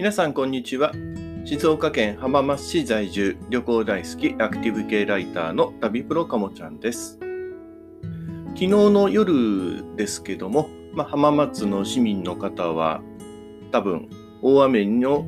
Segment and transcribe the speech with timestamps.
[0.00, 0.92] 皆さんこんにちは。
[1.44, 7.18] 静岡県浜松市在住旅行大好きアクティブ系ライターの旅プロかもちゃんです。
[8.54, 13.02] 昨日の夜ですけども、まあ、浜松の市民の方は
[13.72, 14.08] 多分
[14.40, 15.26] 大雨の、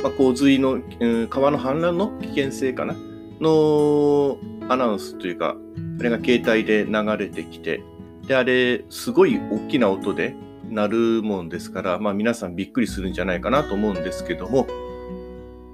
[0.00, 2.94] まあ、洪水の、うん、川の氾濫の危険性かな？
[3.40, 4.38] の
[4.68, 5.56] アナウンスというか
[5.98, 7.82] あれが携帯で流れてきて
[8.28, 10.36] であれすごい大きな音で
[10.70, 14.66] 鳴るもんですから、まあ、皆さんびっくりするんじゃないかなと思うんですけども、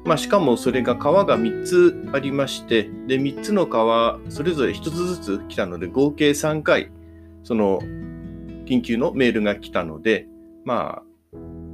[0.04, 6.90] まあ、しかもそれが川が3つありましてで3つの川それぞれ1つずつ来たので合計3回
[7.44, 7.78] その
[8.66, 10.26] 緊急のメールが来たので
[10.64, 11.02] まあ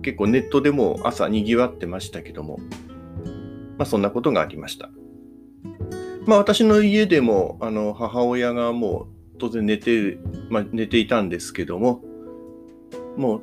[0.02, 2.58] 結構ネットでも朝にぎわってましたけども、
[3.78, 4.90] まあ、そんなことがありました。
[6.26, 10.18] まあ、私の家でもあの母親がもう当然寝て,、
[10.50, 12.02] まあ、寝ていたんですけども
[13.16, 13.42] もう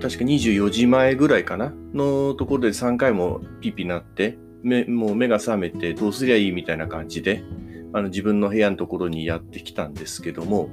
[0.00, 7.44] 確か24時前ぐらいかなのところで3回もピピなって目もう目が覚めてどうすりゃいいみたいな感じで
[7.92, 10.70] あの自分の部屋のところにやってきたんですけども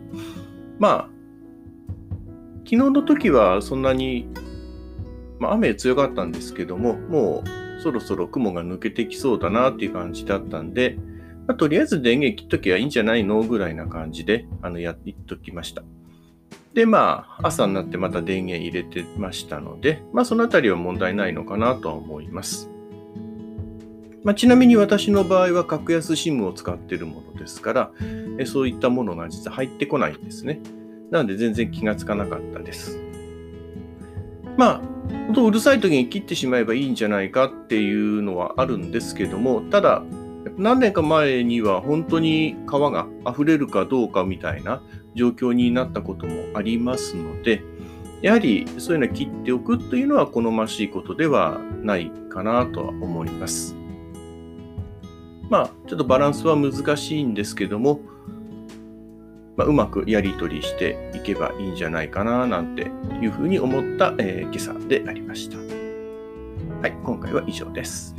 [0.79, 1.09] まあ
[2.59, 4.27] 昨日の時はそんなに、
[5.39, 10.97] まあ、雨強かったんですけどももうそろそろ雲が抜けてきそうだなっていう感じだったんで、
[11.47, 15.83] まあ、とりあえず電源切っときゃいいんじゃないのぐらいな感じであのやってときました。
[16.73, 22.69] で、まあ、朝になってまた電源入れてましたので、まあ、そのあたりは問題ないのかなとは思います。
[24.23, 27.91] まあ、ちなみに私の場合は格安 SIM を使っているものですから
[28.39, 30.61] え、そういったものが実は入ってこないんですね。
[31.11, 32.99] なので全然気がつかなかったです。
[34.57, 34.81] まあ、
[35.27, 40.03] 本当うるさい時に切ってしまえばいいんじゃないかっていうのはあるんですけども、ただ、
[40.57, 44.81] 何年か前には本当に川が溢れるかどうかみたいな
[45.15, 47.63] 状況になったこともありますので、
[48.21, 53.75] やはりそういうのを切っておくというのは好ましいことではないかなとは思います。
[55.49, 57.99] まあ、ちょっとバランスは難しいんですけども、
[59.55, 65.57] まあ、うまくやり取りしていけばいいんじゃないかななんていうふうに思った、えー、今朝でありました。
[66.81, 68.15] はい、今回は以上です。